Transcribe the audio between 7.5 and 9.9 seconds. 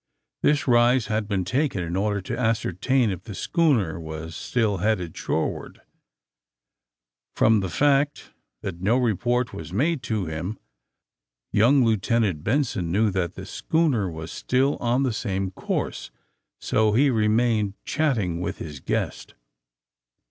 the fact that no report was